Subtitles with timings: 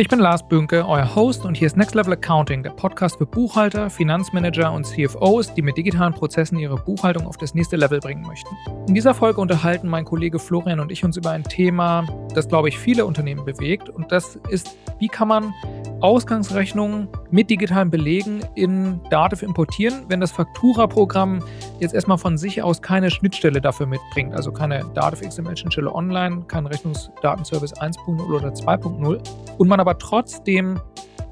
[0.00, 3.26] Ich bin Lars Bünke, euer Host und hier ist Next Level Accounting, der Podcast für
[3.26, 8.22] Buchhalter, Finanzmanager und CFOs, die mit digitalen Prozessen ihre Buchhaltung auf das nächste Level bringen
[8.22, 8.56] möchten.
[8.86, 12.68] In dieser Folge unterhalten mein Kollege Florian und ich uns über ein Thema, das, glaube
[12.68, 15.52] ich, viele Unternehmen bewegt und das ist, wie kann man
[16.00, 21.42] Ausgangsrechnungen mit digitalen Belegen in Dativ importieren, wenn das Faktura-Programm
[21.80, 26.66] jetzt erstmal von sich aus keine Schnittstelle dafür mitbringt, also keine Dativ XML-Schnittstelle online, kein
[26.66, 29.20] Rechnungsdatenservice 1.0 oder 2.0
[29.58, 30.80] und man aber trotzdem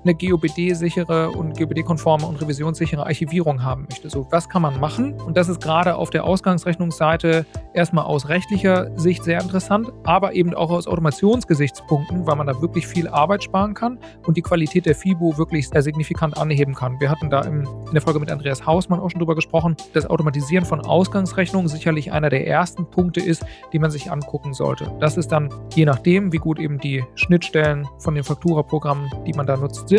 [0.07, 4.09] eine GOBD-sichere und GOBD-konforme und revisionssichere Archivierung haben möchte.
[4.09, 5.21] So, was kann man machen?
[5.21, 10.55] Und das ist gerade auf der Ausgangsrechnungsseite erstmal aus rechtlicher Sicht sehr interessant, aber eben
[10.55, 14.95] auch aus Automationsgesichtspunkten, weil man da wirklich viel Arbeit sparen kann und die Qualität der
[14.95, 17.01] FIBO wirklich sehr signifikant anheben kann.
[17.01, 20.65] Wir hatten da in der Folge mit Andreas Hausmann auch schon drüber gesprochen, dass Automatisieren
[20.65, 24.91] von Ausgangsrechnungen sicherlich einer der ersten Punkte ist, die man sich angucken sollte.
[25.01, 29.47] Das ist dann je nachdem, wie gut eben die Schnittstellen von den Faktura-Programmen, die man
[29.47, 29.96] da nutzt, sind,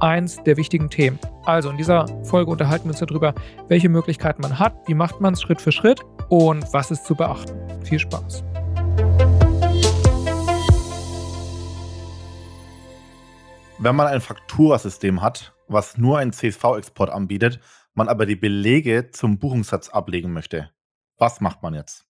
[0.00, 1.18] eins der wichtigen Themen.
[1.44, 3.34] Also in dieser Folge unterhalten wir uns darüber,
[3.68, 7.14] welche Möglichkeiten man hat, wie macht man es Schritt für Schritt und was ist zu
[7.14, 7.54] beachten.
[7.84, 8.44] Viel Spaß.
[13.80, 17.60] Wenn man ein Fakturasystem hat, was nur einen CSV-Export anbietet,
[17.94, 20.70] man aber die Belege zum Buchungssatz ablegen möchte,
[21.16, 22.06] was macht man jetzt?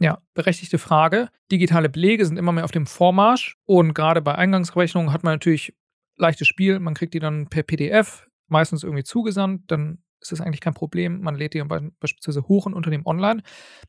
[0.00, 1.28] Ja, berechtigte Frage.
[1.50, 5.74] Digitale Belege sind immer mehr auf dem Vormarsch und gerade bei Eingangsrechnungen hat man natürlich
[6.18, 6.78] leichtes Spiel.
[6.78, 9.70] Man kriegt die dann per PDF meistens irgendwie zugesandt.
[9.70, 11.20] Dann ist das eigentlich kein Problem.
[11.20, 13.42] Man lädt die beispielsweise hoch in Unternehmen online.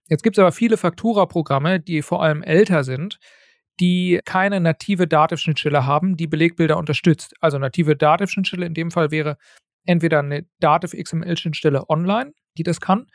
[0.08, 3.20] Jetzt gibt es aber viele Faktura-Programme, die vor allem älter sind,
[3.80, 7.34] die keine native Dativ-Schnittstelle haben, die Belegbilder unterstützt.
[7.40, 9.38] Also native Dativ-Schnittstelle in dem Fall wäre
[9.86, 13.08] entweder eine Dativ XML-Schnittstelle online, die das kann,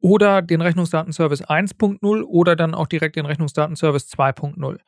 [0.00, 4.78] oder den Rechnungsdatenservice 1.0 oder dann auch direkt den Rechnungsdatenservice 2.0.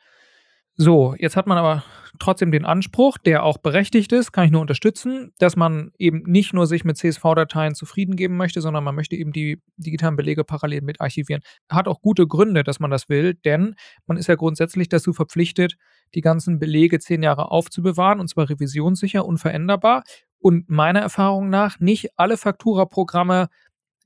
[0.78, 1.84] So, jetzt hat man aber
[2.19, 6.52] trotzdem den Anspruch, der auch berechtigt ist, kann ich nur unterstützen, dass man eben nicht
[6.52, 10.82] nur sich mit CSV-Dateien zufrieden geben möchte, sondern man möchte eben die digitalen Belege parallel
[10.82, 11.42] mit archivieren.
[11.70, 13.75] Hat auch gute Gründe, dass man das will, denn
[14.06, 15.76] man ist ja grundsätzlich dazu verpflichtet,
[16.14, 20.03] die ganzen Belege zehn Jahre aufzubewahren und zwar revisionssicher, unveränderbar.
[20.38, 23.48] Und meiner Erfahrung nach nicht alle Faktura-Programme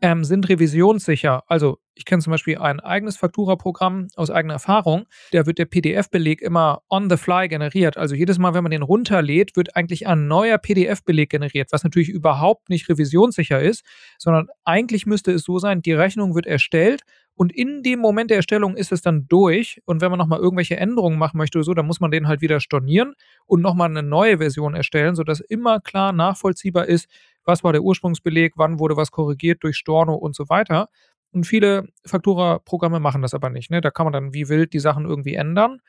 [0.00, 1.42] ähm, sind revisionssicher.
[1.46, 5.04] Also ich kenne zum Beispiel ein eigenes Faktura-Programm aus eigener Erfahrung.
[5.32, 7.98] Da wird der PDF-Beleg immer on the fly generiert.
[7.98, 12.08] Also jedes Mal, wenn man den runterlädt, wird eigentlich ein neuer PDF-Beleg generiert, was natürlich
[12.08, 13.84] überhaupt nicht revisionssicher ist,
[14.16, 17.02] sondern eigentlich müsste es so sein, die Rechnung wird erstellt
[17.40, 19.80] und in dem Moment der Erstellung ist es dann durch.
[19.86, 22.42] Und wenn man nochmal irgendwelche Änderungen machen möchte oder so, dann muss man den halt
[22.42, 23.14] wieder stornieren
[23.46, 27.08] und nochmal eine neue Version erstellen, sodass immer klar nachvollziehbar ist,
[27.44, 30.88] was war der Ursprungsbeleg, wann wurde was korrigiert durch Storno und so weiter.
[31.32, 33.70] Und viele Faktura-Programme machen das aber nicht.
[33.70, 33.80] Ne?
[33.80, 35.80] Da kann man dann wie wild die Sachen irgendwie ändern.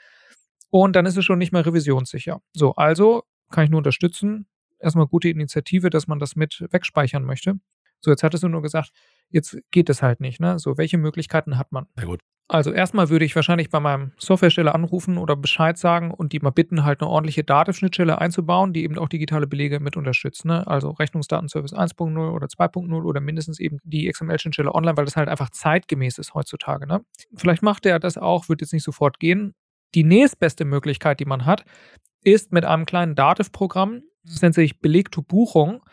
[0.69, 2.41] Und dann ist es schon nicht mehr revisionssicher.
[2.53, 4.47] So, also kann ich nur unterstützen.
[4.79, 7.59] Erstmal gute Initiative, dass man das mit wegspeichern möchte.
[7.99, 8.91] So, jetzt hattest du nur gesagt,
[9.29, 10.39] jetzt geht es halt nicht.
[10.39, 10.57] Ne?
[10.59, 11.87] So, welche Möglichkeiten hat man?
[11.95, 12.21] Sehr gut.
[12.51, 16.49] Also erstmal würde ich wahrscheinlich bei meinem Softwaresteller anrufen oder Bescheid sagen und die mal
[16.49, 20.43] bitten, halt eine ordentliche Datenschnittstelle einzubauen, die eben auch digitale Belege mit unterstützt.
[20.43, 20.67] Ne?
[20.67, 25.49] Also Rechnungsdatenservice 1.0 oder 2.0 oder mindestens eben die XML-Schnittstelle online, weil das halt einfach
[25.49, 26.87] zeitgemäß ist heutzutage.
[26.87, 27.05] Ne?
[27.37, 29.55] Vielleicht macht er das auch, wird jetzt nicht sofort gehen.
[29.95, 31.63] Die nächstbeste Möglichkeit, die man hat,
[32.21, 35.85] ist mit einem kleinen Dativ-Programm, das nennt sich Beleg to Buchung,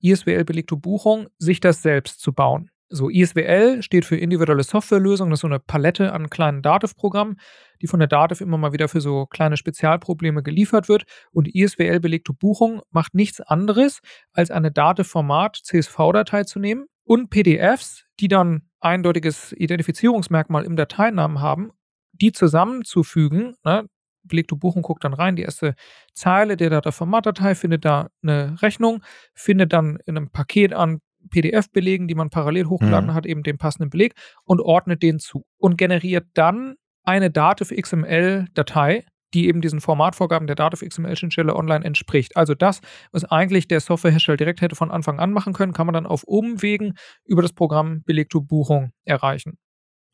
[0.00, 2.70] ISWL Beleg to Buchung, sich das selbst zu bauen.
[2.90, 5.30] So, ISWL steht für individuelle Softwarelösung.
[5.30, 7.36] Das ist so eine Palette an kleinen Dativ-Programmen,
[7.80, 11.04] die von der Dativ immer mal wieder für so kleine Spezialprobleme geliefert wird.
[11.32, 14.00] Und ISWL belegte Buchung macht nichts anderes,
[14.32, 21.72] als eine Dativ-Format CSV-Datei zu nehmen und PDFs, die dann eindeutiges Identifizierungsmerkmal im Dateinamen haben,
[22.12, 23.56] die zusammenzufügen.
[23.64, 23.86] Ne?
[24.22, 25.74] Belegte Buchung guckt dann rein, die erste
[26.12, 29.02] Zeile der Data-Format-Datei findet da eine Rechnung,
[29.34, 31.00] findet dann in einem Paket an
[31.30, 33.14] PDF-Belegen, die man parallel hochgeladen mhm.
[33.14, 34.14] hat, eben den passenden Beleg
[34.44, 36.74] und ordnet den zu und generiert dann
[37.04, 39.04] eine Dativ XML-Datei,
[39.34, 42.36] die eben diesen Formatvorgaben der Dativ XML-Schnittstelle online entspricht.
[42.36, 42.80] Also das,
[43.12, 46.22] was eigentlich der Softwarehersteller direkt hätte von Anfang an machen können, kann man dann auf
[46.24, 46.94] Umwegen
[47.24, 49.58] über das Programm Belegto Buchung erreichen.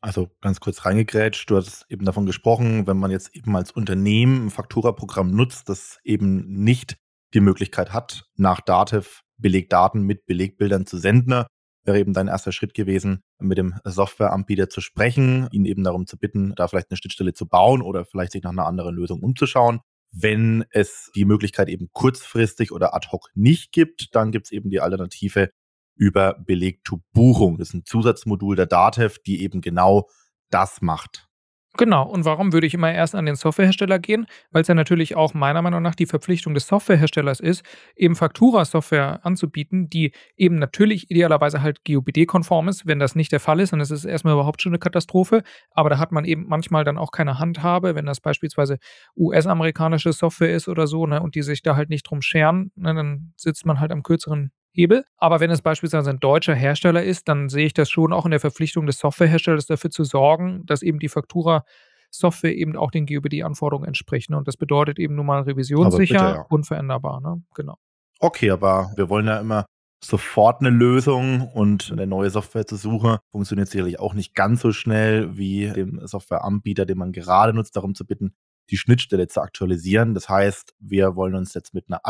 [0.03, 4.47] Also ganz kurz reingegrätscht, du hast eben davon gesprochen, wenn man jetzt eben als Unternehmen
[4.47, 6.97] ein Faktura-Programm nutzt, das eben nicht
[7.35, 11.45] die Möglichkeit hat, nach Dativ Belegdaten mit Belegbildern zu senden.
[11.83, 16.17] Wäre eben dein erster Schritt gewesen, mit dem Softwareanbieter zu sprechen, ihn eben darum zu
[16.17, 19.79] bitten, da vielleicht eine Schnittstelle zu bauen oder vielleicht sich nach einer anderen Lösung umzuschauen.
[20.11, 24.69] Wenn es die Möglichkeit eben kurzfristig oder ad hoc nicht gibt, dann gibt es eben
[24.69, 25.49] die Alternative
[25.95, 27.57] über Beleg to Buchung.
[27.57, 30.07] Das ist ein Zusatzmodul der DATEV, die eben genau
[30.49, 31.30] das macht.
[31.77, 32.03] Genau.
[32.07, 34.25] Und warum würde ich immer erst an den Softwarehersteller gehen?
[34.51, 37.63] Weil es ja natürlich auch meiner Meinung nach die Verpflichtung des Softwareherstellers ist,
[37.95, 42.85] eben Faktura-Software anzubieten, die eben natürlich idealerweise halt GOBD-konform ist.
[42.87, 45.43] Wenn das nicht der Fall ist, dann ist es erstmal überhaupt schon eine Katastrophe.
[45.71, 48.77] Aber da hat man eben manchmal dann auch keine Handhabe, wenn das beispielsweise
[49.15, 52.93] US-amerikanische Software ist oder so, ne, und die sich da halt nicht drum scheren, ne,
[52.93, 55.05] dann sitzt man halt am kürzeren Hebel.
[55.17, 58.31] Aber wenn es beispielsweise ein deutscher Hersteller ist, dann sehe ich das schon auch in
[58.31, 61.65] der Verpflichtung des Softwareherstellers dafür zu sorgen, dass eben die Faktura
[62.09, 64.29] Software eben auch den GUBD-Anforderungen entspricht.
[64.29, 64.37] Ne?
[64.37, 66.45] Und das bedeutet eben nun mal revisionssicher, bitte, ja.
[66.49, 67.21] unveränderbar.
[67.21, 67.41] Ne?
[67.55, 67.77] Genau.
[68.19, 69.65] Okay, aber wir wollen ja immer
[70.03, 74.71] sofort eine Lösung und eine neue Software zu suchen funktioniert sicherlich auch nicht ganz so
[74.71, 78.33] schnell wie dem Softwareanbieter, den man gerade nutzt, darum zu bitten,
[78.71, 80.13] die Schnittstelle zu aktualisieren.
[80.15, 82.03] Das heißt, wir wollen uns jetzt mit einer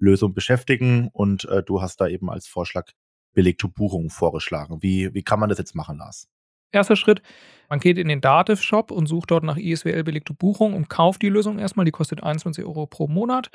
[0.00, 2.90] Ad-Hoc-Lösung beschäftigen und äh, du hast da eben als Vorschlag
[3.32, 4.82] belegte Buchungen vorgeschlagen.
[4.82, 6.28] Wie, wie kann man das jetzt machen, Lars?
[6.72, 7.20] Erster Schritt,
[7.68, 11.28] man geht in den Dativ-Shop und sucht dort nach ISWL belegte Buchung und kauft die
[11.28, 11.84] Lösung erstmal.
[11.84, 13.50] Die kostet 21 Euro pro Monat.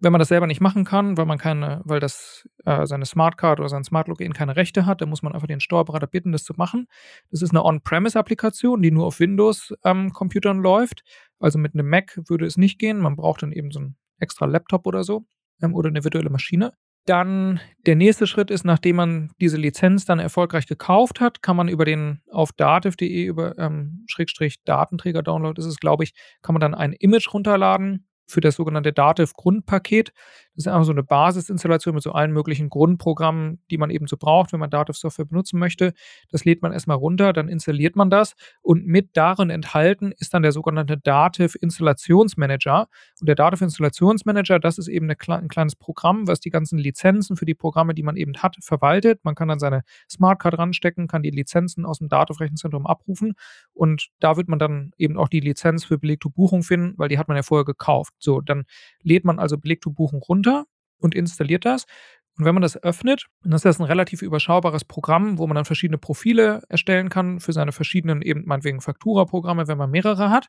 [0.00, 3.58] Wenn man das selber nicht machen kann, weil man keine, weil das äh, seine Smartcard
[3.58, 6.44] oder sein Smart Login keine Rechte hat, dann muss man einfach den Steuerberater bitten, das
[6.44, 6.86] zu machen.
[7.30, 11.02] Das ist eine On-Premise-Applikation, die nur auf Windows-Computern ähm, läuft.
[11.40, 12.98] Also mit einem Mac würde es nicht gehen.
[12.98, 15.24] Man braucht dann eben so einen extra Laptop oder so
[15.62, 16.72] ähm, oder eine virtuelle Maschine.
[17.06, 21.68] Dann der nächste Schritt ist, nachdem man diese Lizenz dann erfolgreich gekauft hat, kann man
[21.68, 26.12] über den auf dativ.de über ähm, Schrägstrich Datenträger-Download ist es, glaube ich,
[26.42, 30.12] kann man dann ein Image runterladen für das sogenannte Dativ Grundpaket.
[30.58, 34.16] Das ist einfach so eine Basisinstallation mit so allen möglichen Grundprogrammen, die man eben so
[34.16, 35.92] braucht, wenn man Dativ Software benutzen möchte.
[36.32, 40.42] Das lädt man erstmal runter, dann installiert man das und mit darin enthalten ist dann
[40.42, 42.88] der sogenannte Dativ Installationsmanager.
[43.20, 47.46] Und der Dativ Installationsmanager, das ist eben ein kleines Programm, was die ganzen Lizenzen für
[47.46, 49.20] die Programme, die man eben hat, verwaltet.
[49.22, 53.34] Man kann dann seine Smartcard ranstecken, kann die Lizenzen aus dem Dativ Rechenzentrum abrufen
[53.74, 57.18] und da wird man dann eben auch die Lizenz für belegte Buchung finden, weil die
[57.18, 58.14] hat man ja vorher gekauft.
[58.18, 58.64] So, dann
[59.04, 60.47] lädt man also belegte Buchung runter
[61.00, 61.84] und installiert das.
[62.38, 65.64] Und wenn man das öffnet, dann ist das ein relativ überschaubares Programm, wo man dann
[65.64, 70.46] verschiedene Profile erstellen kann für seine verschiedenen, eben meinetwegen Faktura-Programme, wenn man mehrere hat.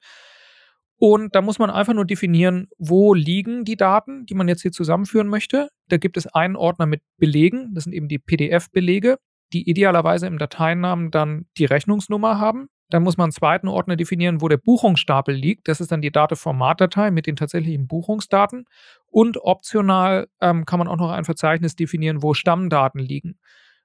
[0.97, 4.71] Und da muss man einfach nur definieren, wo liegen die Daten, die man jetzt hier
[4.71, 5.69] zusammenführen möchte.
[5.87, 9.17] Da gibt es einen Ordner mit Belegen, das sind eben die PDF-Belege,
[9.53, 12.67] die idealerweise im Dateinamen dann die Rechnungsnummer haben.
[12.89, 15.67] Dann muss man einen zweiten Ordner definieren, wo der Buchungsstapel liegt.
[15.67, 18.65] Das ist dann die Dateformatdatei mit den tatsächlichen Buchungsdaten.
[19.07, 23.39] Und optional ähm, kann man auch noch ein Verzeichnis definieren, wo Stammdaten liegen.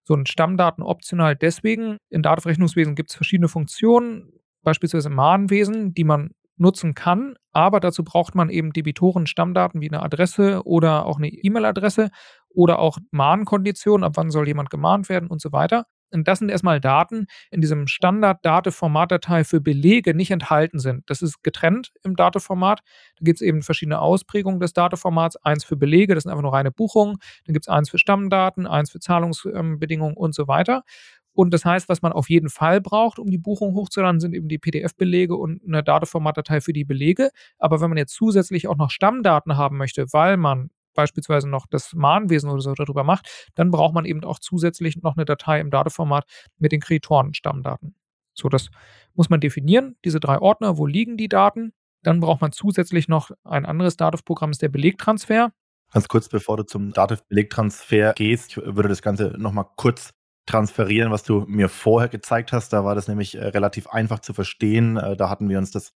[0.05, 1.99] So ein Stammdaten optional deswegen.
[2.11, 8.05] In Datenrechnungswesen gibt es verschiedene Funktionen, beispielsweise im Mahnwesen, die man nutzen kann, aber dazu
[8.05, 12.11] braucht man eben Debitoren-Stammdaten wie eine Adresse oder auch eine E-Mail-Adresse
[12.49, 15.87] oder auch Mahnkonditionen, ab wann soll jemand gemahnt werden und so weiter.
[16.15, 21.03] Und das sind erstmal Daten in diesem Standard-Dateformatdatei für Belege nicht enthalten sind.
[21.11, 22.81] Das ist getrennt im Dateformat.
[23.19, 25.37] Da gibt es eben verschiedene Ausprägungen des Dateformats.
[25.37, 27.17] Eins für Belege, das sind einfach nur reine Buchungen.
[27.47, 30.85] Dann gibt es eins für Stammdaten, eins für Zahlungsbedingungen und so weiter.
[31.35, 34.49] Und das heißt, was man auf jeden Fall braucht, um die Buchung hochzuladen, sind eben
[34.49, 37.31] die PDF-Belege und eine Dateformatdatei für die Belege.
[37.59, 41.93] Aber wenn man jetzt zusätzlich auch noch Stammdaten haben möchte, weil man beispielsweise noch das
[41.95, 45.71] Mahnwesen oder so darüber macht, dann braucht man eben auch zusätzlich noch eine Datei im
[45.71, 46.25] Dateformat
[46.59, 47.95] mit den Kreditoren-Stammdaten.
[48.35, 48.71] So, das
[49.15, 51.73] muss man definieren, diese drei Ordner, wo liegen die Daten.
[52.03, 55.53] Dann braucht man zusätzlich noch ein anderes Dativ-Programm, ist der Belegtransfer.
[55.93, 60.11] Ganz kurz, bevor du zum Dativ-Belegtransfer gehst, ich würde das Ganze nochmal kurz
[60.47, 62.73] transferieren, was du mir vorher gezeigt hast.
[62.73, 64.97] Da war das nämlich äh, relativ einfach zu verstehen.
[64.97, 65.95] Äh, da hatten wir uns das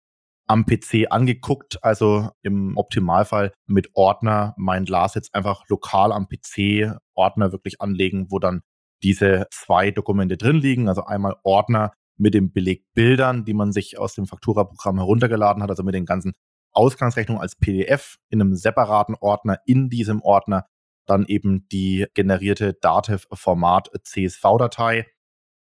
[0.49, 6.97] am PC angeguckt, also im Optimalfall mit Ordner mein Glas jetzt einfach lokal am PC
[7.15, 8.63] Ordner wirklich anlegen, wo dann
[9.03, 14.15] diese zwei Dokumente drin liegen, also einmal Ordner mit den Belegbildern, die man sich aus
[14.15, 16.33] dem Faktura-Programm heruntergeladen hat, also mit den ganzen
[16.73, 20.67] Ausgangsrechnungen als PDF in einem separaten Ordner in diesem Ordner.
[21.07, 25.07] Dann eben die generierte Datev-Format CSV-Datei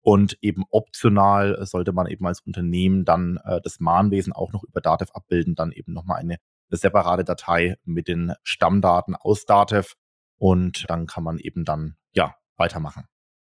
[0.08, 4.80] und eben optional sollte man eben als Unternehmen dann äh, das Mahnwesen auch noch über
[4.80, 6.38] Datev abbilden, dann eben nochmal eine,
[6.70, 9.96] eine separate Datei mit den Stammdaten aus Datev
[10.38, 13.04] und dann kann man eben dann ja weitermachen.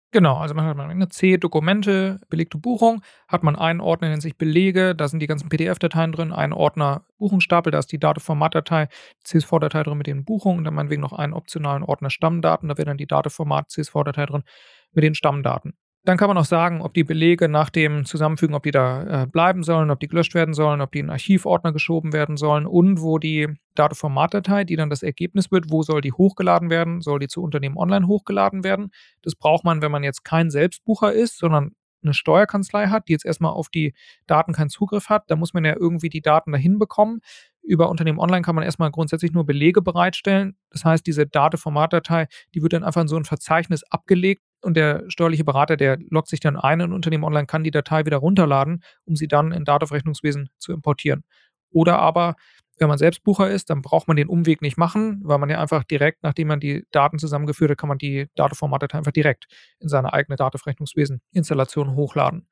[0.10, 4.36] Genau, also man hat eine C, Dokumente, belegte Buchung, hat man einen Ordner, nennt sich
[4.36, 8.88] Belege, da sind die ganzen PDF-Dateien drin, einen Ordner Buchungsstapel, da ist die Dateformatdatei,
[9.24, 12.98] CSV-Datei drin mit den Buchungen, dann meinetwegen noch einen optionalen Ordner Stammdaten, da wäre dann
[12.98, 14.44] die Dateformat CSV-Datei drin
[14.92, 15.78] mit den Stammdaten.
[16.08, 19.28] Dann kann man auch sagen, ob die Belege nach dem Zusammenfügen, ob die da äh,
[19.28, 23.02] bleiben sollen, ob die gelöscht werden sollen, ob die in Archivordner geschoben werden sollen und
[23.02, 27.02] wo die Datenformatdatei, die dann das Ergebnis wird, wo soll die hochgeladen werden?
[27.02, 28.92] Soll die zu Unternehmen online hochgeladen werden?
[29.22, 31.72] Das braucht man, wenn man jetzt kein Selbstbucher ist, sondern
[32.02, 33.94] eine Steuerkanzlei hat, die jetzt erstmal auf die
[34.28, 37.20] Daten keinen Zugriff hat, da muss man ja irgendwie die Daten dahin bekommen.
[37.62, 40.56] Über Unternehmen Online kann man erstmal grundsätzlich nur Belege bereitstellen.
[40.70, 45.04] Das heißt, diese Dateformatdatei, die wird dann einfach in so ein Verzeichnis abgelegt und der
[45.10, 48.84] steuerliche Berater, der loggt sich dann ein in Unternehmen Online, kann die Datei wieder runterladen,
[49.06, 51.24] um sie dann in Datenverrechnungswesen zu importieren.
[51.72, 52.36] Oder aber,
[52.80, 55.60] wenn man selbst Bucher ist, dann braucht man den Umweg nicht machen, weil man ja
[55.60, 59.48] einfach direkt, nachdem man die Daten zusammengeführt hat, kann man die Datenformatdatei einfach direkt
[59.80, 62.48] in seine eigene Datenverrechnungswesen-Installation hochladen.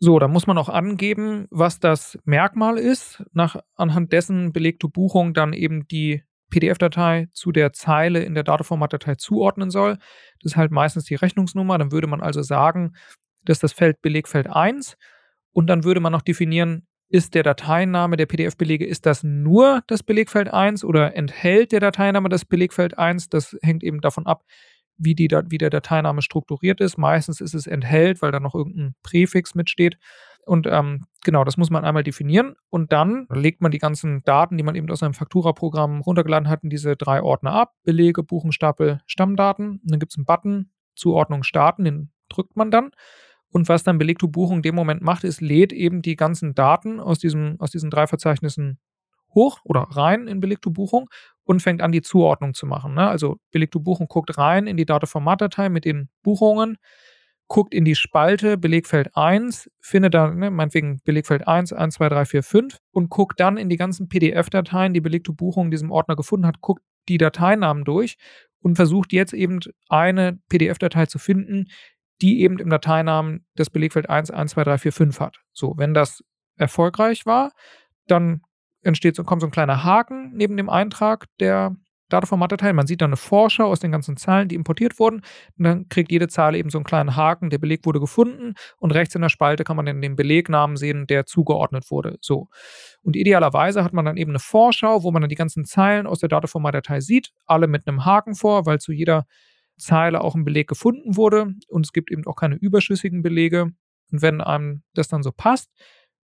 [0.00, 3.24] So, da muss man auch angeben, was das Merkmal ist.
[3.32, 9.16] Nach, anhand dessen belegte Buchung dann eben die PDF-Datei zu der Zeile in der Datenformatdatei
[9.16, 9.98] zuordnen soll.
[10.40, 11.78] Das ist halt meistens die Rechnungsnummer.
[11.78, 12.94] Dann würde man also sagen,
[13.44, 14.96] dass das Feld Belegfeld 1
[15.52, 20.02] und dann würde man noch definieren, ist der Dateiname der PDF-Belege, ist das nur das
[20.02, 23.30] Belegfeld 1 oder enthält der Dateiname das Belegfeld 1?
[23.30, 24.44] Das hängt eben davon ab,
[24.98, 26.98] wie, die, wie der Dateiname strukturiert ist.
[26.98, 29.96] Meistens ist es enthält, weil da noch irgendein Präfix mitsteht.
[30.48, 32.54] Und ähm, genau, das muss man einmal definieren.
[32.70, 36.64] Und dann legt man die ganzen Daten, die man eben aus einem Faktura-Programm runtergeladen hat,
[36.64, 37.74] in diese drei Ordner ab.
[37.84, 39.72] Belege, Buchenstapel, Stammdaten.
[39.72, 42.90] Und dann gibt es einen Button, Zuordnung starten, den drückt man dann.
[43.50, 46.98] Und was dann Belegto Buchung in dem Moment macht, ist, lädt eben die ganzen Daten
[46.98, 48.78] aus, diesem, aus diesen drei Verzeichnissen
[49.34, 51.10] hoch oder rein in Belegto Buchung
[51.44, 52.94] und fängt an, die Zuordnung zu machen.
[52.94, 53.06] Ne?
[53.06, 56.78] Also Belegto Buchung guckt rein in die Datenformatdatei mit den Buchungen,
[57.48, 62.24] guckt in die Spalte Belegfeld 1, findet da ne, meinetwegen Belegfeld 1, 1, 2, 3,
[62.26, 66.14] 4, 5 und guckt dann in die ganzen PDF-Dateien, die Belegto Buchung in diesem Ordner
[66.14, 68.16] gefunden hat, guckt die Dateinamen durch
[68.60, 71.68] und versucht jetzt eben eine PDF-Datei zu finden,
[72.20, 75.40] die eben im Dateinamen das Belegfeld 1, 1, 2, 3, 4, 5 hat.
[75.52, 76.22] So, wenn das
[76.56, 77.52] erfolgreich war,
[78.06, 78.42] dann
[78.82, 81.76] entsteht so, kommt so ein kleiner Haken neben dem Eintrag der
[82.08, 82.72] Datenformatdatei.
[82.72, 85.22] Man sieht dann eine Vorschau aus den ganzen Zahlen, die importiert wurden.
[85.58, 88.54] Und dann kriegt jede Zahl eben so einen kleinen Haken, der Beleg wurde gefunden.
[88.78, 92.16] Und rechts in der Spalte kann man dann den Belegnamen sehen, der zugeordnet wurde.
[92.20, 92.48] So.
[93.02, 96.20] Und idealerweise hat man dann eben eine Vorschau, wo man dann die ganzen Zeilen aus
[96.20, 99.26] der Datenformatdatei sieht, alle mit einem Haken vor, weil zu jeder
[99.78, 103.70] Zeile auch ein Beleg gefunden wurde und es gibt eben auch keine überschüssigen Belege.
[104.10, 105.70] Und wenn einem das dann so passt,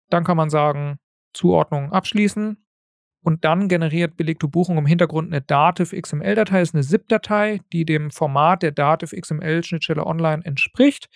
[0.08, 0.98] dann kann man sagen,
[1.32, 2.64] Zuordnung abschließen.
[3.22, 8.10] Und dann generiert belegte Buchung im Hintergrund eine Dativ XML-Datei, ist eine ZIP-Datei, die dem
[8.10, 11.08] Format der Dativ XML-Schnittstelle online entspricht.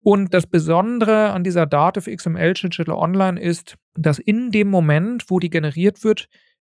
[0.00, 5.50] Und das Besondere an dieser Dativ XML-Schnittstelle online ist, dass in dem Moment, wo die
[5.50, 6.28] generiert wird,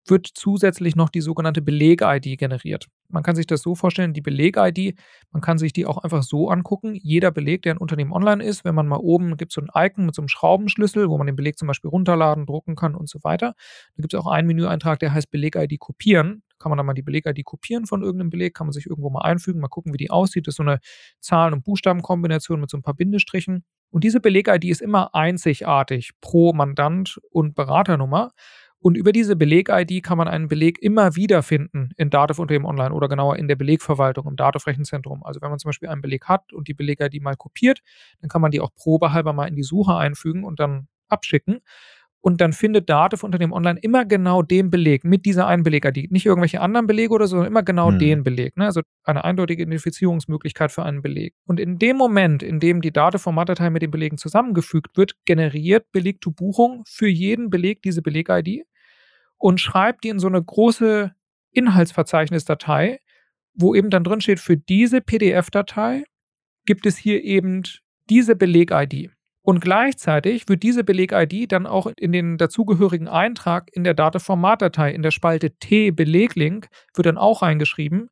[0.08, 2.86] wird zusätzlich noch die sogenannte Beleg-ID generiert.
[3.08, 4.98] Man kann sich das so vorstellen, die Beleg-ID,
[5.30, 6.94] man kann sich die auch einfach so angucken.
[6.94, 10.06] Jeder Beleg, der ein Unternehmen online ist, wenn man mal oben gibt so ein Icon
[10.06, 13.20] mit so einem Schraubenschlüssel, wo man den Beleg zum Beispiel runterladen, drucken kann und so
[13.22, 13.54] weiter.
[13.96, 16.42] Da gibt es auch einen Menüeintrag, der heißt Beleg-ID kopieren.
[16.48, 19.10] Da kann man dann mal die Beleg-ID kopieren von irgendeinem Beleg, kann man sich irgendwo
[19.10, 20.46] mal einfügen, mal gucken, wie die aussieht.
[20.46, 20.78] Das ist so eine
[21.20, 23.64] Zahlen- und Buchstabenkombination mit so ein paar Bindestrichen.
[23.90, 28.32] Und diese Beleg-ID ist immer einzigartig pro Mandant und Beraternummer.
[28.86, 32.94] Und über diese Beleg-ID kann man einen Beleg immer wieder finden in Dativ Unternehmen Online
[32.94, 35.24] oder genauer in der Belegverwaltung im Dativ-Rechenzentrum.
[35.24, 37.80] Also wenn man zum Beispiel einen Beleg hat und die Beleg-ID mal kopiert,
[38.20, 41.62] dann kann man die auch probehalber mal in die Suche einfügen und dann abschicken.
[42.20, 46.12] Und dann findet Dativ Unternehmen Online immer genau den Beleg mit dieser einen Beleg-ID.
[46.12, 47.98] Nicht irgendwelche anderen Belege oder so, sondern immer genau hm.
[47.98, 48.56] den Beleg.
[48.56, 48.66] Ne?
[48.66, 51.34] Also eine eindeutige Identifizierungsmöglichkeit für einen Beleg.
[51.44, 56.20] Und in dem Moment, in dem die Dativ-Formatdatei mit den Belegen zusammengefügt wird, generiert Beleg
[56.20, 58.64] to Buchung für jeden Beleg diese Beleg-ID
[59.38, 61.14] und schreibt die in so eine große
[61.52, 63.00] Inhaltsverzeichnisdatei,
[63.54, 66.04] wo eben dann drin steht, für diese PDF-Datei
[66.66, 67.62] gibt es hier eben
[68.10, 69.10] diese Beleg-ID.
[69.42, 75.02] Und gleichzeitig wird diese Beleg-ID dann auch in den dazugehörigen Eintrag in der Dateformatdatei in
[75.02, 78.10] der Spalte T Beleglink wird dann auch reingeschrieben.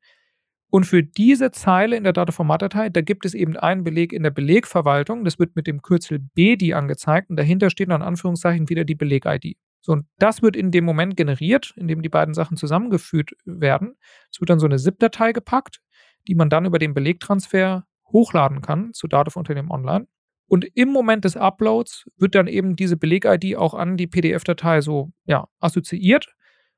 [0.71, 4.31] Und für diese Zeile in der Dateformatdatei, da gibt es eben einen Beleg in der
[4.31, 5.25] Belegverwaltung.
[5.25, 8.95] Das wird mit dem Kürzel BEDI angezeigt und dahinter steht dann in Anführungszeichen wieder die
[8.95, 9.57] Beleg-ID.
[9.85, 13.99] So, und das wird in dem Moment generiert, in dem die beiden Sachen zusammengeführt werden.
[14.33, 15.83] Es wird dann so eine ZIP-Datei gepackt,
[16.27, 20.07] die man dann über den Belegtransfer hochladen kann zu Dativ Unternehmen Online.
[20.47, 25.13] Und im Moment des Uploads wird dann eben diese Beleg-ID auch an die PDF-Datei so
[25.27, 26.35] ja, assoziiert,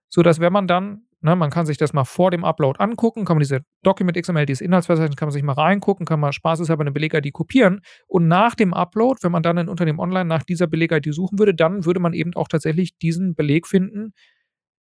[0.09, 3.35] sodass wenn man dann Ne, man kann sich das mal vor dem Upload angucken, kann
[3.35, 6.93] man diese Document XML, dieses Inhaltsverzeichnis, kann man sich mal reingucken, kann man spaßeshalber eine
[6.93, 7.81] Beleg-ID kopieren.
[8.07, 11.53] Und nach dem Upload, wenn man dann in Unternehmen Online nach dieser Beleg-ID suchen würde,
[11.53, 14.13] dann würde man eben auch tatsächlich diesen Beleg finden,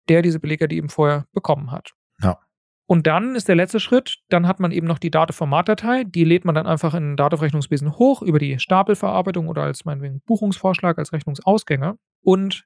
[0.09, 1.91] der diese Beleg-ID eben vorher bekommen hat.
[2.23, 2.39] Ja.
[2.87, 6.47] Und dann ist der letzte Schritt, dann hat man eben noch die Dateformatdatei, die lädt
[6.47, 11.97] man dann einfach in Datenrechnungswesen hoch über die Stapelverarbeitung oder als meinetwegen Buchungsvorschlag, als Rechnungsausgänge.
[12.23, 12.65] Und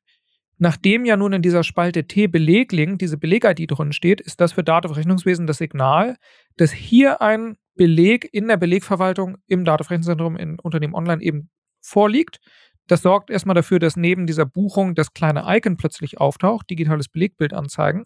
[0.58, 5.46] Nachdem ja nun in dieser Spalte T-Beleglink diese Beleg-ID drin steht, ist das für Datenrechnungswesen
[5.46, 6.16] das Signal,
[6.56, 12.38] dass hier ein Beleg in der Belegverwaltung im Datenrechenzentrum in Unternehmen Online eben vorliegt.
[12.86, 17.52] Das sorgt erstmal dafür, dass neben dieser Buchung das kleine Icon plötzlich auftaucht, digitales Belegbild
[17.52, 18.04] anzeigen.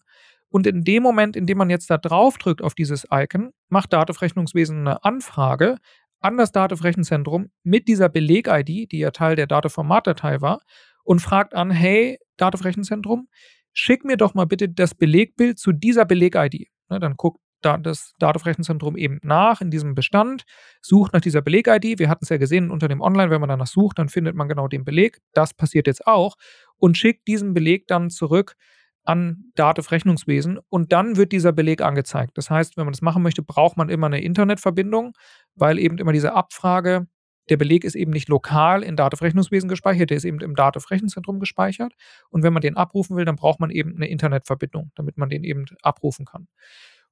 [0.50, 3.92] Und in dem Moment, in dem man jetzt da drauf drückt auf dieses Icon, macht
[3.92, 5.76] Datenrechnungswesen eine Anfrage
[6.20, 10.60] an das Datenrechenzentrum mit dieser Beleg-ID, die ja Teil der Datenformatdatei war,
[11.08, 13.28] und fragt an, hey, Datenrechenzentrum,
[13.72, 16.68] schick mir doch mal bitte das Belegbild zu dieser Beleg-ID.
[16.90, 20.44] Ne, dann guckt das Datenrechenzentrum eben nach in diesem Bestand,
[20.82, 21.98] sucht nach dieser Beleg-ID.
[21.98, 24.48] Wir hatten es ja gesehen unter dem Online, wenn man danach sucht, dann findet man
[24.48, 25.18] genau den Beleg.
[25.32, 26.36] Das passiert jetzt auch
[26.76, 28.54] und schickt diesen Beleg dann zurück
[29.02, 32.36] an Dativ Rechnungswesen und dann wird dieser Beleg angezeigt.
[32.36, 35.14] Das heißt, wenn man das machen möchte, braucht man immer eine Internetverbindung,
[35.54, 37.06] weil eben immer diese Abfrage,
[37.50, 40.90] der Beleg ist eben nicht lokal in Dativ Rechnungswesen gespeichert, der ist eben im Dativ
[40.90, 41.94] Rechenzentrum gespeichert
[42.30, 45.44] und wenn man den abrufen will, dann braucht man eben eine Internetverbindung, damit man den
[45.44, 46.48] eben abrufen kann.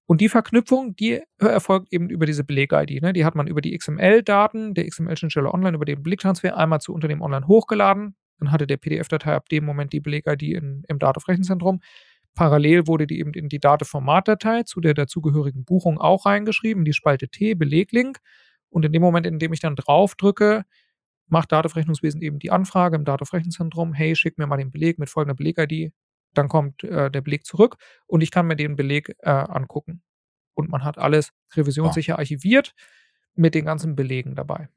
[0.07, 3.03] Und die Verknüpfung, die erfolgt eben über diese Beleg-ID.
[3.03, 3.13] Ne?
[3.13, 7.23] Die hat man über die XML-Daten der XML-Schnittstelle online, über den Belegtransfer einmal zu Unternehmen
[7.23, 8.15] online hochgeladen.
[8.39, 11.81] Dann hatte der PDF-Datei ab dem Moment die Beleg-ID im Datenrechenzentrum.
[12.37, 17.29] Parallel wurde die eben in die Datenformatdatei zu der dazugehörigen Buchung auch reingeschrieben, die Spalte
[17.29, 18.19] T, Beleglink.
[18.69, 20.65] Und in dem Moment, in dem ich dann drauf drücke,
[21.29, 25.35] macht Datenrechnungswesen eben die Anfrage im Datenrechenzentrum, hey, schick mir mal den Beleg mit folgender
[25.35, 25.93] Beleg-ID,
[26.35, 30.03] dann kommt äh, der Beleg zurück und ich kann mir den Beleg äh, angucken.
[30.55, 32.21] Und man hat alles revisionssicher wow.
[32.21, 32.73] archiviert
[33.35, 34.69] mit den ganzen Belegen dabei.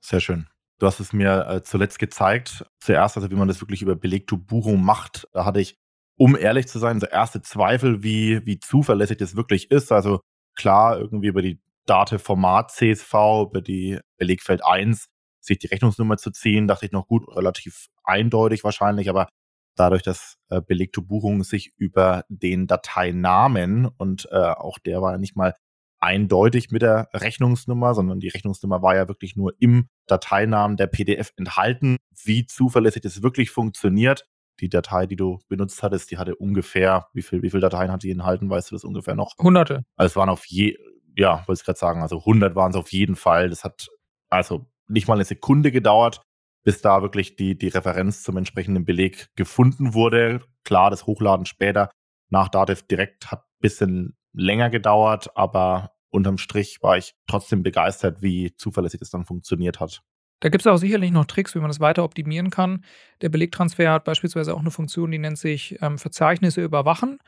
[0.00, 0.46] Sehr schön.
[0.78, 2.64] Du hast es mir äh, zuletzt gezeigt.
[2.78, 5.76] Zuerst, also wie man das wirklich über Belegto-Buchung macht, da hatte ich,
[6.16, 9.92] um ehrlich zu sein, so erste Zweifel, wie, wie zuverlässig das wirklich ist.
[9.92, 10.20] Also
[10.54, 13.14] klar, irgendwie über die Dateformat CSV,
[13.48, 15.06] über die Belegfeld 1,
[15.40, 19.28] sich die Rechnungsnummer zu ziehen, dachte ich noch gut, relativ eindeutig wahrscheinlich, aber
[19.76, 25.18] dadurch, dass äh, belegte Buchungen sich über den Dateinamen und äh, auch der war ja
[25.18, 25.54] nicht mal
[26.00, 31.32] eindeutig mit der Rechnungsnummer, sondern die Rechnungsnummer war ja wirklich nur im Dateinamen der PDF
[31.36, 31.96] enthalten.
[32.24, 34.26] Wie zuverlässig das wirklich funktioniert,
[34.60, 38.02] die Datei, die du benutzt hattest, die hatte ungefähr, wie viel, wie viel Dateien hat
[38.02, 39.34] die enthalten, weißt du das ungefähr noch?
[39.38, 39.84] Hunderte.
[39.96, 40.76] Also es waren auf je,
[41.16, 43.48] ja, wollte ich gerade sagen, also 100 waren es auf jeden Fall.
[43.48, 43.88] Das hat
[44.28, 46.22] also nicht mal eine Sekunde gedauert,
[46.64, 50.40] bis da wirklich die, die Referenz zum entsprechenden Beleg gefunden wurde.
[50.64, 51.90] Klar, das Hochladen später
[52.30, 58.22] nach Dativ direkt hat ein bisschen länger gedauert, aber unterm Strich war ich trotzdem begeistert,
[58.22, 60.02] wie zuverlässig es dann funktioniert hat.
[60.40, 62.84] Da gibt es auch sicherlich noch Tricks, wie man das weiter optimieren kann.
[63.22, 67.18] Der Belegtransfer hat beispielsweise auch eine Funktion, die nennt sich ähm, Verzeichnisse überwachen.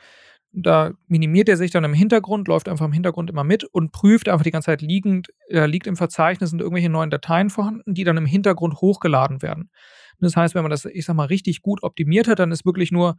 [0.58, 4.26] Da minimiert er sich dann im Hintergrund, läuft einfach im Hintergrund immer mit und prüft
[4.26, 8.04] einfach die ganze Zeit liegend, äh, liegt im Verzeichnis sind irgendwelche neuen Dateien vorhanden, die
[8.04, 9.70] dann im Hintergrund hochgeladen werden.
[10.18, 12.90] das heißt, wenn man das, ich sag mal, richtig gut optimiert hat, dann ist wirklich
[12.90, 13.16] nur,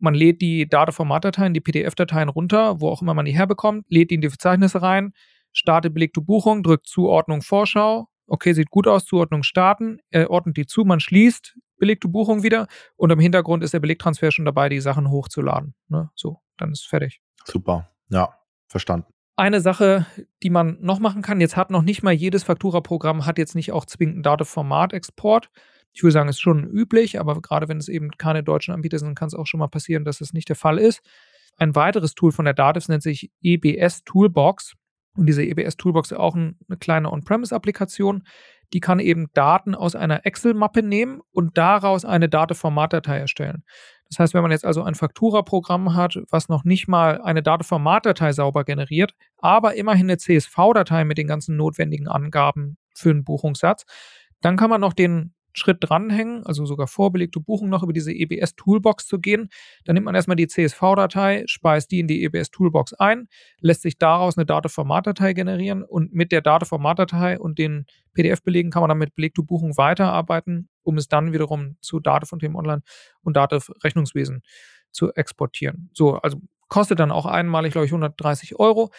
[0.00, 4.16] man lädt die Datenformatdateien, die PDF-Dateien runter, wo auch immer man die herbekommt, lädt die
[4.16, 5.12] in die Verzeichnisse rein,
[5.52, 10.66] startet belegte Buchung, drückt Zuordnung Vorschau, okay, sieht gut aus, Zuordnung starten, er ordnet die
[10.66, 14.80] zu, man schließt belegte Buchung wieder und im Hintergrund ist der Belegtransfer schon dabei, die
[14.80, 15.74] Sachen hochzuladen.
[15.88, 16.10] Ne?
[16.14, 17.20] So dann ist es fertig.
[17.44, 18.34] Super, ja,
[18.68, 19.12] verstanden.
[19.36, 20.06] Eine Sache,
[20.42, 23.72] die man noch machen kann, jetzt hat noch nicht mal jedes Faktura-Programm hat jetzt nicht
[23.72, 25.50] auch zwingend Datenformat-Export.
[25.92, 29.14] Ich würde sagen, ist schon üblich, aber gerade wenn es eben keine deutschen Anbieter sind,
[29.14, 31.00] kann es auch schon mal passieren, dass es nicht der Fall ist.
[31.56, 34.74] Ein weiteres Tool von der Dativ nennt sich EBS Toolbox.
[35.16, 38.24] Und diese EBS Toolbox ist auch eine kleine On-Premise-Applikation.
[38.72, 43.64] Die kann eben Daten aus einer Excel-Mappe nehmen und daraus eine Datenformatdatei erstellen.
[44.10, 48.32] Das heißt, wenn man jetzt also ein Faktura-Programm hat, was noch nicht mal eine Datenformatdatei
[48.32, 53.84] sauber generiert, aber immerhin eine CSV-Datei mit den ganzen notwendigen Angaben für einen Buchungssatz,
[54.40, 58.56] dann kann man noch den Schritt dranhängen, also sogar vorbelegte Buchung noch über diese EBS
[58.56, 59.48] Toolbox zu gehen.
[59.84, 63.28] Dann nimmt man erstmal die CSV-Datei, speist die in die EBS Toolbox ein,
[63.60, 68.88] lässt sich daraus eine Datenformatdatei generieren und mit der Datenformatdatei und den PDF-Belegen kann man
[68.88, 72.82] dann mit belegte Buchung weiterarbeiten, um es dann wiederum zu Datev und dem Online-
[73.22, 74.42] und Datev-Rechnungswesen
[74.92, 75.90] zu exportieren.
[75.92, 78.90] So, also kostet dann auch einmalig, glaube ich, 130 Euro.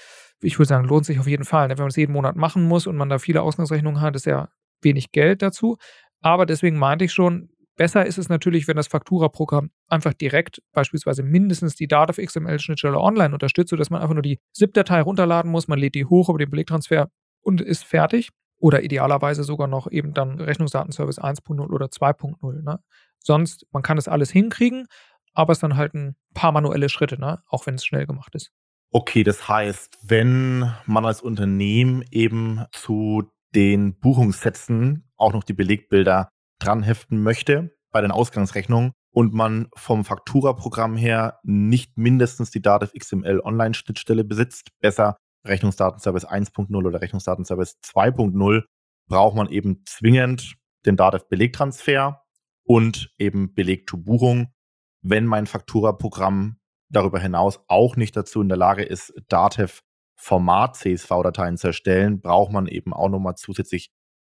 [0.42, 1.70] Ich würde sagen, lohnt sich auf jeden Fall.
[1.70, 4.50] Wenn man es jeden Monat machen muss und man da viele Ausgangsrechnungen hat, ist ja
[4.82, 5.78] wenig Geld dazu.
[6.22, 11.24] Aber deswegen meinte ich schon, besser ist es natürlich, wenn das Faktura-Programm einfach direkt beispielsweise
[11.24, 15.80] mindestens die Dativ XML-Schnittstelle online unterstützt, sodass man einfach nur die ZIP-Datei runterladen muss, man
[15.80, 17.10] lädt die hoch über den Belegtransfer
[17.42, 18.30] und ist fertig.
[18.60, 22.62] Oder idealerweise sogar noch eben dann Rechnungsdatenservice 1.0 oder 2.0.
[22.62, 22.80] Ne?
[23.18, 24.86] Sonst, man kann das alles hinkriegen,
[25.34, 27.42] aber es dann halt ein paar manuelle Schritte, ne?
[27.48, 28.52] auch wenn es schnell gemacht ist.
[28.92, 33.24] Okay, das heißt, wenn man als Unternehmen eben zu
[33.56, 36.30] den Buchungssätzen auch noch die Belegbilder
[36.60, 42.94] dran heften möchte bei den Ausgangsrechnungen und man vom Faktura-Programm her nicht mindestens die Dativ
[42.94, 48.64] XML Online-Schnittstelle besitzt, besser Rechnungsdatenservice 1.0 oder Rechnungsdatenservice 2.0
[49.08, 50.56] braucht man eben zwingend
[50.86, 52.22] den Datev-Belegtransfer
[52.64, 54.54] und eben Beleg-to-Buchung.
[55.02, 56.58] Wenn mein Faktura-Programm
[56.90, 59.82] darüber hinaus auch nicht dazu in der Lage ist, Datev
[60.16, 63.90] Format CSV-Dateien zu erstellen, braucht man eben auch nochmal zusätzlich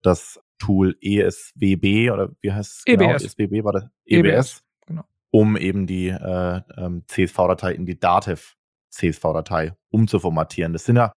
[0.07, 2.83] das Tool ESWB oder wie heißt es?
[2.87, 2.99] EBS.
[2.99, 3.15] Genau?
[3.15, 3.85] ESWB war das?
[4.07, 5.05] EBS, EBS genau.
[5.31, 8.55] um eben die äh, ähm, CSV-Datei in die Datev
[8.91, 10.73] CSV-Datei umzuformatieren.
[10.73, 11.13] Das sind ja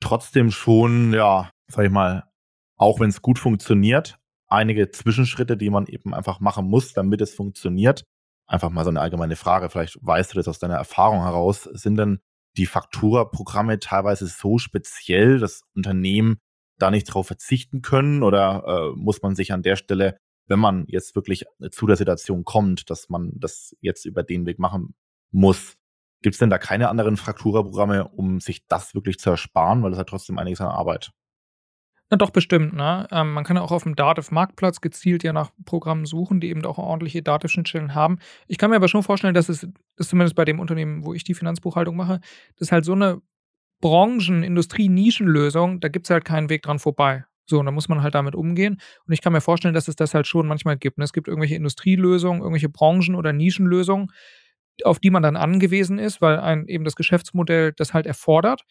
[0.00, 2.24] trotzdem schon, ja, sag ich mal,
[2.76, 4.18] auch wenn es gut funktioniert,
[4.48, 8.04] einige Zwischenschritte, die man eben einfach machen muss, damit es funktioniert.
[8.46, 11.64] Einfach mal so eine allgemeine Frage, vielleicht weißt du das aus deiner Erfahrung heraus.
[11.72, 12.20] Sind denn
[12.56, 16.38] die Faktura-Programme teilweise so speziell, dass Unternehmen
[16.78, 18.22] da nicht drauf verzichten können?
[18.22, 22.44] Oder äh, muss man sich an der Stelle, wenn man jetzt wirklich zu der Situation
[22.44, 24.94] kommt, dass man das jetzt über den Weg machen
[25.30, 25.76] muss,
[26.22, 29.82] gibt es denn da keine anderen Faktura-Programme, um sich das wirklich zu ersparen?
[29.82, 31.12] Weil das hat trotzdem einiges an Arbeit.
[32.08, 32.72] Na doch, bestimmt.
[32.72, 33.08] Ne?
[33.10, 36.64] Ähm, man kann ja auch auf dem Dativ-Marktplatz gezielt ja nach Programmen suchen, die eben
[36.64, 38.18] auch ordentliche Dativ-Schnittstellen haben.
[38.46, 41.24] Ich kann mir aber schon vorstellen, dass es, dass zumindest bei dem Unternehmen, wo ich
[41.24, 42.20] die Finanzbuchhaltung mache,
[42.54, 43.20] das ist halt so eine
[43.88, 47.24] Branchen-, Industrie-Nischenlösung, da gibt es halt keinen Weg dran vorbei.
[47.48, 48.80] So, und da muss man halt damit umgehen.
[49.06, 50.98] Und ich kann mir vorstellen, dass es das halt schon manchmal gibt.
[50.98, 51.04] Ne?
[51.04, 54.08] Es gibt irgendwelche Industrielösungen, irgendwelche Branchen- oder Nischenlösungen,
[54.82, 58.64] auf die man dann angewiesen ist, weil ein, eben das Geschäftsmodell das halt erfordert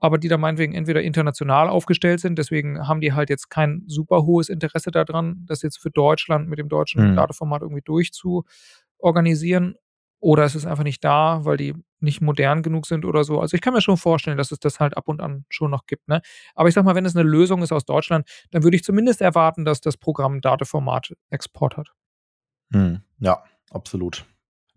[0.00, 4.24] aber die da meinetwegen entweder international aufgestellt sind, deswegen haben die halt jetzt kein super
[4.24, 7.16] hohes Interesse daran, das jetzt für Deutschland mit dem deutschen mhm.
[7.16, 9.74] Datenformat irgendwie durchzuorganisieren.
[10.20, 13.40] Oder es ist einfach nicht da, weil die nicht modern genug sind oder so.
[13.40, 15.86] Also ich kann mir schon vorstellen, dass es das halt ab und an schon noch
[15.86, 16.08] gibt.
[16.08, 16.22] Ne?
[16.54, 19.20] Aber ich sag mal, wenn es eine Lösung ist aus Deutschland, dann würde ich zumindest
[19.20, 21.88] erwarten, dass das Programm Datenformat Export hat.
[22.72, 24.26] Hm, ja, absolut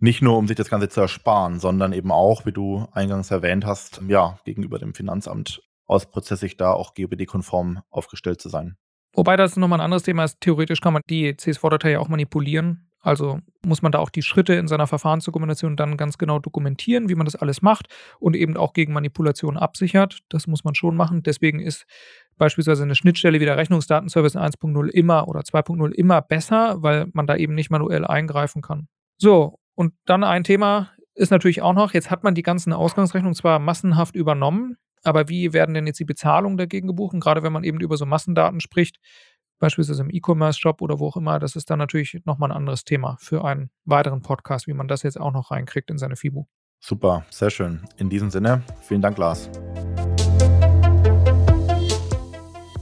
[0.01, 3.65] nicht nur um sich das Ganze zu ersparen, sondern eben auch, wie du eingangs erwähnt
[3.65, 8.77] hast, ja, gegenüber dem Finanzamt ausprozessig da auch GOBD-konform aufgestellt zu sein.
[9.13, 10.39] Wobei das nochmal ein anderes Thema ist.
[10.41, 12.89] Theoretisch kann man die CSV-Datei ja auch manipulieren.
[13.02, 17.16] Also muss man da auch die Schritte in seiner Verfahrensdokumentation dann ganz genau dokumentieren, wie
[17.16, 17.88] man das alles macht
[18.20, 20.20] und eben auch gegen Manipulation absichert.
[20.30, 21.24] Das muss man schon machen.
[21.24, 21.86] Deswegen ist
[22.38, 27.36] beispielsweise eine Schnittstelle wie der Rechnungsdatenservice 1.0 immer oder 2.0 immer besser, weil man da
[27.36, 28.88] eben nicht manuell eingreifen kann.
[29.18, 33.36] So, und dann ein Thema ist natürlich auch noch, jetzt hat man die ganzen Ausgangsrechnungen
[33.36, 37.14] zwar massenhaft übernommen, aber wie werden denn jetzt die Bezahlungen dagegen gebucht?
[37.14, 38.98] Und gerade wenn man eben über so Massendaten spricht,
[39.62, 43.15] beispielsweise im E-Commerce-Shop oder wo auch immer, das ist dann natürlich nochmal ein anderes Thema
[43.21, 46.45] für einen weiteren Podcast, wie man das jetzt auch noch reinkriegt in seine FIBU.
[46.82, 47.82] Super, sehr schön.
[47.97, 49.50] In diesem Sinne, vielen Dank, Lars.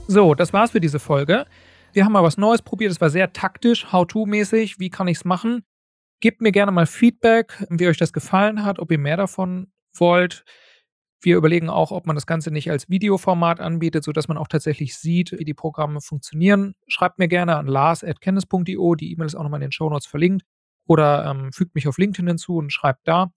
[0.08, 1.44] So, das war's für diese Folge.
[1.92, 2.90] Wir haben mal was Neues probiert.
[2.90, 4.80] Es war sehr taktisch, how-to-mäßig.
[4.80, 5.62] Wie kann ich es machen?
[6.20, 10.44] Gebt mir gerne mal Feedback, wie euch das gefallen hat, ob ihr mehr davon wollt.
[11.20, 14.96] Wir überlegen auch, ob man das Ganze nicht als Videoformat anbietet, sodass man auch tatsächlich
[14.96, 16.74] sieht, wie die Programme funktionieren.
[16.88, 18.94] Schreibt mir gerne an lars.kennis.io.
[18.94, 20.44] Die E-Mail ist auch nochmal in den Show Notes verlinkt.
[20.86, 23.30] Oder ähm, fügt mich auf LinkedIn hinzu und schreibt da.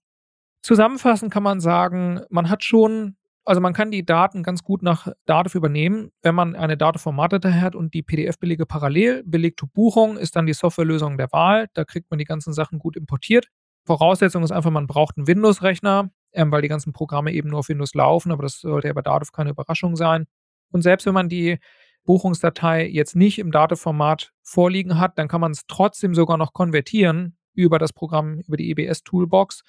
[0.62, 5.08] Zusammenfassend kann man sagen, man hat schon also man kann die Daten ganz gut nach
[5.26, 9.22] Dativ übernehmen, wenn man eine Datenformatdatei hat und die PDF-Belege parallel.
[9.24, 11.68] Belegte Buchung ist dann die Softwarelösung der Wahl.
[11.74, 13.48] Da kriegt man die ganzen Sachen gut importiert.
[13.84, 17.68] Voraussetzung ist einfach, man braucht einen Windows-Rechner, ähm, weil die ganzen Programme eben nur auf
[17.68, 20.26] Windows laufen, aber das sollte ja bei Dativ keine Überraschung sein.
[20.70, 21.58] Und selbst wenn man die
[22.04, 27.36] Buchungsdatei jetzt nicht im Datenformat vorliegen hat, dann kann man es trotzdem sogar noch konvertieren
[27.54, 29.62] über das Programm, über die EBS-Toolbox.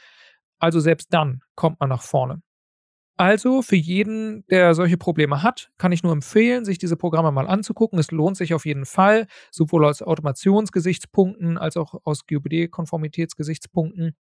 [0.60, 2.42] Also selbst dann kommt man nach vorne.
[3.18, 7.48] Also für jeden, der solche Probleme hat, kann ich nur empfehlen, sich diese Programme mal
[7.48, 7.98] anzugucken.
[7.98, 14.18] Es lohnt sich auf jeden Fall, sowohl aus Automationsgesichtspunkten als auch aus GUBD-Konformitätsgesichtspunkten.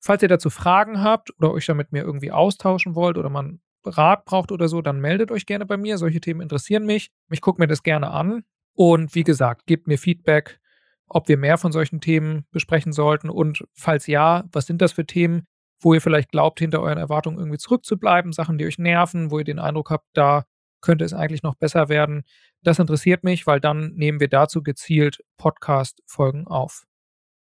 [0.00, 4.24] Falls ihr dazu Fragen habt oder euch damit mir irgendwie austauschen wollt oder man Rat
[4.24, 5.98] braucht oder so, dann meldet euch gerne bei mir.
[5.98, 7.10] Solche Themen interessieren mich.
[7.30, 8.44] Ich gucke mir das gerne an.
[8.74, 10.60] Und wie gesagt, gebt mir Feedback,
[11.08, 15.06] ob wir mehr von solchen Themen besprechen sollten und falls ja, was sind das für
[15.06, 15.46] Themen?
[15.80, 19.44] wo ihr vielleicht glaubt, hinter euren Erwartungen irgendwie zurückzubleiben, Sachen, die euch nerven, wo ihr
[19.44, 20.44] den Eindruck habt, da
[20.80, 22.22] könnte es eigentlich noch besser werden.
[22.62, 26.84] Das interessiert mich, weil dann nehmen wir dazu gezielt Podcast-Folgen auf.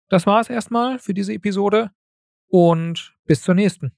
[0.10, 1.92] Das war es erstmal für diese Episode
[2.54, 3.94] und bis zur nächsten.